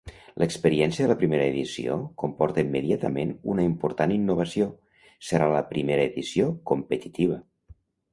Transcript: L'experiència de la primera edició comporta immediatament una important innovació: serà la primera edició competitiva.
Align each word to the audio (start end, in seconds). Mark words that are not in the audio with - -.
L'experiència 0.41 1.03
de 1.05 1.09
la 1.09 1.17
primera 1.17 1.49
edició 1.49 1.97
comporta 2.23 2.63
immediatament 2.67 3.33
una 3.55 3.65
important 3.69 4.15
innovació: 4.15 4.69
serà 5.29 5.51
la 5.57 5.61
primera 5.75 6.07
edició 6.13 6.49
competitiva. 6.73 7.39